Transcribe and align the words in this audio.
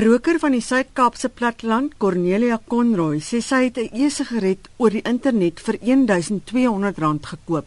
'n 0.00 0.06
Roker 0.06 0.38
van 0.40 0.54
die 0.56 0.62
Suid-Kaapse 0.64 1.28
platteland, 1.28 1.92
Cornelia 2.00 2.56
Conroy, 2.72 3.18
sê 3.20 3.42
sy 3.44 3.58
het 3.64 3.76
'n 3.76 3.92
e-sigaret 3.92 4.68
oor 4.78 4.90
die 4.90 5.04
internet 5.04 5.60
vir 5.60 5.76
R1200 5.76 7.26
gekoop. 7.32 7.66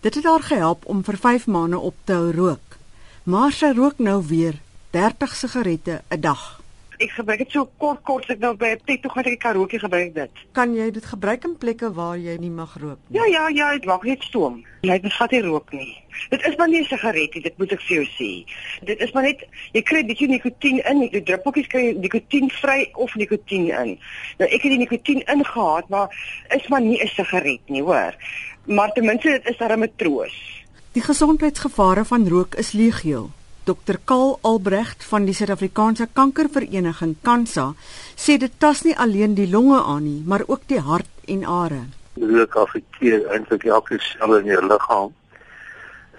Dit 0.00 0.14
het 0.14 0.24
haar 0.24 0.42
gehelp 0.42 0.84
om 0.84 1.02
vir 1.04 1.16
5 1.16 1.46
maande 1.46 1.78
op 1.78 1.94
te 2.04 2.12
hou 2.12 2.32
rook. 2.32 2.76
Maar 3.24 3.52
sy 3.52 3.72
rook 3.72 3.98
nou 3.98 4.22
weer 4.26 4.60
30 4.90 5.36
sigarette 5.36 6.02
'n 6.10 6.20
dag 6.20 6.60
ek 6.98 7.12
gebruik 7.14 7.38
dit 7.38 7.54
so 7.54 7.68
kort 7.78 8.00
kort 8.02 8.30
ek 8.32 8.40
nou 8.42 8.54
by 8.58 8.74
'n 8.74 8.80
pet 8.84 9.02
toe 9.02 9.10
gaan 9.10 9.24
ek 9.24 9.32
'n 9.32 9.44
karaoke 9.44 9.78
gebruik 9.78 10.14
dit. 10.14 10.30
Kan 10.52 10.74
jy 10.74 10.90
dit 10.90 11.04
gebruik 11.04 11.44
in 11.44 11.56
plekke 11.56 11.92
waar 11.94 12.16
jy 12.18 12.36
nie 12.38 12.50
mag 12.50 12.74
rook 12.80 12.98
nie? 13.08 13.18
Ja 13.18 13.24
ja 13.26 13.48
ja, 13.48 13.72
dit 13.72 13.84
maak 13.84 14.04
net 14.04 14.22
stoom. 14.22 14.64
Jy 14.82 14.92
het 14.92 15.12
vat 15.12 15.30
nie 15.30 15.42
rook 15.42 15.72
nie. 15.72 15.96
Dit 16.30 16.42
is 16.46 16.56
maar 16.56 16.68
nie 16.68 16.80
'n 16.80 16.84
sigaret 16.84 17.34
nie, 17.34 17.42
dit 17.42 17.58
moet 17.58 17.72
ek 17.72 17.80
vir 17.80 17.96
jou 17.96 18.06
sê. 18.18 18.44
Dit 18.84 19.00
is 19.00 19.12
maar 19.12 19.22
net 19.22 19.46
jy 19.72 19.82
kry 19.82 20.04
bietjie 20.04 20.28
nikotien 20.28 20.78
in, 20.84 21.08
die 21.10 21.22
druppeltjies 21.22 21.66
kry 21.66 21.92
nikotien 21.92 22.50
vry 22.50 22.90
of 22.94 23.14
nikotien 23.14 23.70
in. 23.70 23.98
Nou 24.38 24.50
ek 24.50 24.62
het 24.62 24.70
die 24.70 24.78
nikotien 24.78 25.22
ingehaat, 25.26 25.88
maar 25.88 26.08
is 26.50 26.68
maar 26.68 26.80
nie 26.80 27.02
'n 27.02 27.08
sigaret 27.08 27.60
nie, 27.68 27.82
hoor. 27.82 28.14
Maar 28.66 28.92
ten 28.92 29.04
minste 29.04 29.28
dit 29.28 29.46
is 29.46 29.56
daar 29.56 29.72
'n 29.72 29.78
matroos. 29.78 30.66
Die 30.92 31.02
gesondheidsgevare 31.02 32.04
van 32.04 32.28
rook 32.28 32.54
is 32.54 32.72
legio. 32.72 33.30
Dr. 33.68 33.98
Karl 34.04 34.38
Albrecht 34.40 35.04
van 35.04 35.26
die 35.28 35.34
Suid-Afrikaanse 35.36 36.06
Kankervereniging 36.16 37.18
Kansa 37.20 37.74
sê 38.16 38.38
dit 38.40 38.54
tas 38.64 38.80
nie 38.86 38.94
alleen 38.96 39.34
die 39.36 39.48
longe 39.52 39.82
aan 39.82 40.06
nie, 40.06 40.22
maar 40.24 40.46
ook 40.46 40.64
die 40.72 40.80
hart 40.80 41.28
en 41.28 41.44
are. 41.44 41.82
Dit 42.16 42.56
affekteer 42.56 43.26
eintlik 43.34 43.68
elke 43.68 44.00
sel 44.00 44.38
in 44.38 44.48
jou 44.54 44.62
liggaam. 44.70 45.12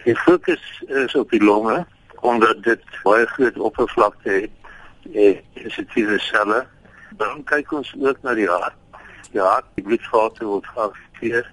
Die 0.05 0.15
fokus 0.21 0.69
is 1.01 1.17
op 1.17 1.33
die 1.33 1.41
longe 1.41 1.81
omdat 2.21 2.61
dit 2.69 2.85
baie 3.01 3.25
groot 3.33 3.57
oppervlakte 3.57 4.29
het 4.37 4.71
en 5.09 5.43
sensitiewe 5.57 6.21
selle. 6.29 6.63
Dan 7.17 7.41
kyk 7.49 7.73
ons 7.73 7.95
ook 7.97 8.21
na 8.21 8.37
die 8.37 8.49
hart. 8.49 8.77
Die 9.33 9.41
hart, 9.41 9.65
die 9.73 9.89
bloedvaten 9.89 10.53
word 10.53 10.69
geaffekteer. 10.75 11.49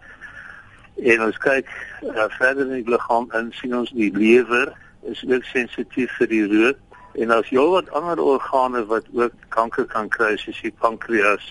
En 1.09 1.31
ons 1.31 1.39
kyk 1.41 1.71
uh, 2.05 2.29
verder 2.37 2.67
in 2.67 2.83
die 2.83 2.91
liggaam 2.93 3.31
en 3.39 3.55
sien 3.57 3.81
ons 3.81 3.97
die 3.97 4.13
lewer 4.13 4.77
is 5.11 5.25
ook 5.29 5.45
sensitief 5.45 6.13
vir 6.19 6.31
die 6.33 6.45
rook 6.51 6.83
en 7.17 7.33
as 7.33 7.49
jy 7.55 7.65
wat 7.73 7.91
ander 7.97 8.21
organe 8.21 8.85
wat 8.91 9.09
ook 9.15 9.33
kanker 9.55 9.89
kan 9.93 10.09
kry 10.13 10.35
soos 10.37 10.61
die 10.63 10.75
pankreas 10.83 11.47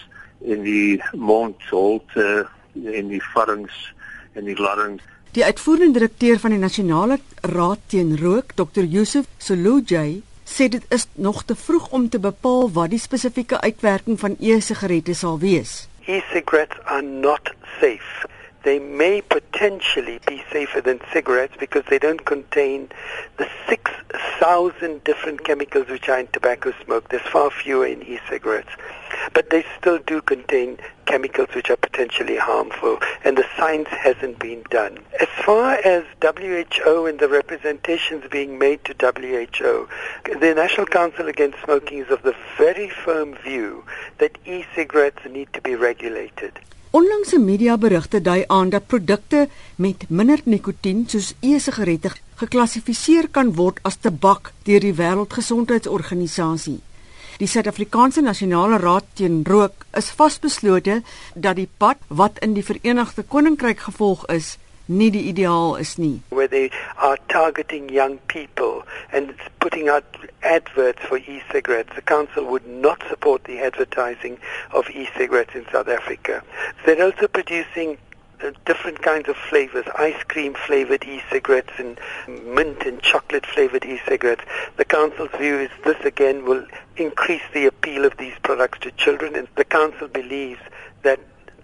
en 0.45 0.63
die 0.67 1.01
mondholte 1.13 2.45
en 2.75 3.11
die 3.11 3.23
varings 3.33 3.75
en 4.35 4.45
die 4.45 4.57
larynx 4.59 5.03
Die 5.35 5.43
uitvoerende 5.43 5.99
direkteur 5.99 6.39
van 6.39 6.53
die 6.55 6.59
Nasionale 6.61 7.17
Raad 7.41 7.81
teen 7.91 8.13
Rook, 8.21 8.53
Dr. 8.55 8.85
Yusuf 8.87 9.25
Solujay, 9.37 10.21
sê 10.47 10.69
dit 10.71 10.85
is 10.95 11.07
nog 11.19 11.41
te 11.43 11.57
vroeg 11.59 11.89
om 11.91 12.05
te 12.09 12.21
bepaal 12.23 12.71
wat 12.71 12.93
die 12.93 13.01
spesifieke 13.03 13.59
uitwerking 13.59 14.19
van 14.19 14.37
e-sigarette 14.39 15.13
sal 15.13 15.35
wees. 15.43 15.89
E-cigarettes 16.05 16.79
are 16.85 17.01
not 17.01 17.51
safe. 17.81 18.29
They 18.65 18.79
may 18.79 19.21
potentially 19.21 20.19
be 20.27 20.43
safer 20.51 20.81
than 20.81 20.99
cigarettes 21.13 21.53
because 21.59 21.83
they 21.87 21.99
don't 21.99 22.25
contain 22.25 22.89
the 23.37 23.47
6,000 23.69 25.03
different 25.03 25.45
chemicals 25.45 25.87
which 25.87 26.09
are 26.09 26.19
in 26.19 26.27
tobacco 26.27 26.73
smoke. 26.83 27.07
There's 27.09 27.21
far 27.21 27.51
fewer 27.51 27.85
in 27.85 28.01
e-cigarettes. 28.01 28.71
But 29.33 29.51
they 29.51 29.63
still 29.77 29.99
do 29.99 30.19
contain 30.19 30.79
chemicals 31.05 31.49
which 31.53 31.69
are 31.69 31.77
potentially 31.77 32.37
harmful, 32.37 32.97
and 33.23 33.37
the 33.37 33.45
science 33.55 33.89
hasn't 33.89 34.39
been 34.39 34.63
done. 34.71 34.97
As 35.21 35.29
far 35.45 35.75
as 35.85 36.03
WHO 36.21 37.05
and 37.05 37.19
the 37.19 37.29
representations 37.29 38.25
being 38.31 38.57
made 38.57 38.83
to 38.85 38.93
WHO, 38.93 39.87
the 40.39 40.53
National 40.55 40.87
Council 40.87 41.27
Against 41.27 41.63
Smoking 41.63 41.99
is 41.99 42.09
of 42.09 42.23
the 42.23 42.35
very 42.57 42.89
firm 42.89 43.35
view 43.35 43.83
that 44.17 44.39
e-cigarettes 44.45 45.23
need 45.29 45.53
to 45.53 45.61
be 45.61 45.75
regulated. 45.75 46.59
Onlangse 46.95 47.39
mediaberigte 47.39 48.21
dui 48.23 48.43
aan 48.47 48.69
dat 48.69 48.85
produkte 48.87 49.49
met 49.75 50.03
minder 50.07 50.39
nikotien 50.45 51.01
soos 51.11 51.33
e-sigarette 51.43 52.11
geklassifiseer 52.39 53.27
kan 53.35 53.49
word 53.57 53.81
as 53.89 53.97
tabak 53.99 54.53
deur 54.69 54.79
die 54.79 54.93
Wêreldgesondheidsorganisasie. 54.95 56.77
Die 57.41 57.49
Suid-Afrikaanse 57.51 58.23
Nasionale 58.23 58.79
Raad 58.79 59.09
teen 59.19 59.41
Rook 59.43 59.83
is 59.91 60.13
vasbeslote 60.21 61.01
dat 61.35 61.59
die 61.59 61.67
pad 61.67 61.99
wat 62.07 62.39
in 62.39 62.55
die 62.55 62.63
Verenigde 62.63 63.27
Koninkryk 63.27 63.83
gevolg 63.89 64.23
is, 64.31 64.55
nie 64.85 65.11
die 65.11 65.25
ideaal 65.33 65.75
is 65.83 65.97
nie. 65.99 66.21
Where 66.29 66.47
they 66.47 66.71
are 66.95 67.19
targeting 67.27 67.91
young 67.91 68.21
people 68.31 68.84
and 69.11 69.35
putting 69.59 69.89
out 69.89 70.03
adverts 70.43 71.01
for 71.03 71.17
e-cigarettes. 71.17 71.91
The 71.95 72.01
council 72.01 72.45
would 72.45 72.67
not 72.67 73.03
support 73.09 73.43
the 73.45 73.59
advertising 73.59 74.39
of 74.71 74.89
e-cigarettes 74.89 75.55
in 75.55 75.65
South 75.71 75.87
Africa. 75.87 76.43
They're 76.85 77.03
also 77.03 77.27
producing 77.27 77.97
uh, 78.43 78.51
different 78.65 79.01
kinds 79.01 79.29
of 79.29 79.37
flavors, 79.37 79.85
ice 79.97 80.21
cream 80.23 80.53
flavored 80.53 81.03
e-cigarettes 81.05 81.71
and 81.77 81.97
mint 82.27 82.83
and 82.83 83.01
chocolate 83.01 83.45
flavored 83.45 83.85
e-cigarettes. 83.85 84.43
The 84.77 84.85
council's 84.85 85.31
view 85.37 85.57
is 85.57 85.69
this 85.83 85.99
again 86.03 86.43
will 86.43 86.65
increase 86.97 87.43
the 87.53 87.65
appeal 87.65 88.05
of 88.05 88.17
these 88.17 88.35
products 88.43 88.79
to 88.79 88.91
children 88.91 89.35
and 89.35 89.47
the 89.55 89.63
council 89.63 90.07
believes 90.07 90.59
that 91.03 91.19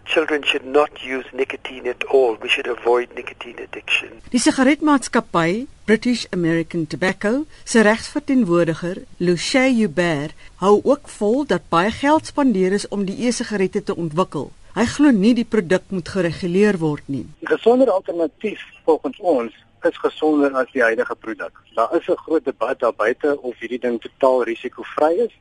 children 0.05 0.43
should 0.43 0.65
not 0.65 0.89
use 1.03 1.25
nicotine 1.33 1.87
at 1.87 2.03
all. 2.05 2.37
We 2.41 2.49
should 2.49 2.67
avoid 2.67 3.09
nicotine 3.15 3.59
addiction. 3.63 4.21
Die 4.31 4.39
sigaretmaatskappy 4.39 5.67
British 5.85 6.27
American 6.31 6.87
Tobacco 6.87 7.45
se 7.63 7.81
regsverteenwoordiger, 7.81 9.03
Lucia 9.17 9.67
Hubert, 9.67 10.33
hou 10.55 10.81
ook 10.83 11.09
vol 11.09 11.45
dat 11.45 11.69
baie 11.69 11.91
geld 11.91 12.25
spandeer 12.25 12.71
is 12.71 12.87
om 12.87 13.05
die 13.05 13.17
e-sigarette 13.27 13.83
te 13.83 13.95
ontwikkel. 13.95 14.51
Hy 14.75 14.85
glo 14.87 15.11
nie 15.11 15.33
die 15.35 15.47
produk 15.47 15.89
moet 15.91 16.07
gereguleer 16.07 16.77
word 16.79 17.07
nie. 17.11 17.25
Die 17.43 17.51
gesonder 17.51 17.91
alternatief 17.91 18.61
volgens 18.87 19.19
ons 19.19 19.57
is 19.83 19.97
gesonder 19.97 20.53
as 20.55 20.69
die 20.71 20.83
huidige 20.85 21.15
produk. 21.15 21.51
Daar 21.75 21.95
is 21.97 22.07
'n 22.07 22.21
groot 22.25 22.45
debat 22.45 22.79
daar 22.79 22.93
buite 22.93 23.41
of 23.41 23.59
hierdie 23.59 23.79
ding 23.79 23.99
totaal 24.01 24.43
risikovry 24.43 25.13
is. 25.27 25.33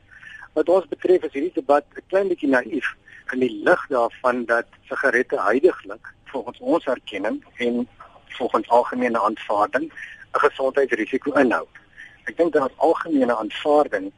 Wat 0.53 0.69
ons 0.69 0.87
betref 0.87 1.23
is 1.23 1.33
hierdie 1.33 1.53
debat 1.53 1.85
'n 1.95 2.03
klein 2.07 2.27
bietjie 2.27 2.49
naïef 2.49 2.95
in 3.31 3.39
die 3.39 3.61
lig 3.63 3.87
daarvan 3.89 4.45
dat 4.45 4.65
sigarette 4.89 5.41
heidaglik 5.41 6.13
volgens 6.25 6.59
ons 6.59 6.85
erkenning 6.85 7.43
en 7.57 7.87
volgens 8.25 8.69
algemene 8.69 9.21
aanvaarding 9.21 9.91
'n 10.33 10.39
gesondheidsrisiko 10.39 11.31
inhou. 11.31 11.65
Ek 12.23 12.37
dink 12.37 12.53
daar 12.53 12.69
is 12.69 12.77
algemene 12.77 13.35
aanvaarding 13.35 14.11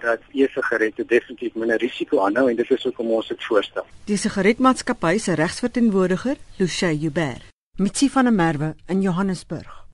dat 0.00 0.20
e-sigarette 0.32 1.04
definitief 1.04 1.54
minder 1.54 1.78
risiko 1.78 2.20
aanhou 2.24 2.50
en 2.50 2.56
dit 2.56 2.70
is 2.70 2.82
hoekom 2.82 3.10
ons 3.10 3.28
dit 3.28 3.44
voorstel. 3.44 3.86
Die 4.04 4.16
sigaretmaatskappy 4.16 5.18
se 5.18 5.34
regsverteenwoordiger, 5.34 6.36
Lucia 6.56 6.88
Hubert, 6.88 7.42
Mitsi 7.76 8.08
van 8.10 8.24
der 8.24 8.32
Merwe 8.32 8.74
in 8.86 9.00
Johannesburg. 9.00 9.87